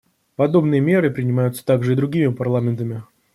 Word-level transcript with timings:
Подобные 0.35 0.81
меры 0.81 1.11
принимаются 1.11 1.63
также 1.63 1.93
и 1.93 1.95
другими 1.95 2.33
парламентами. 2.33 3.03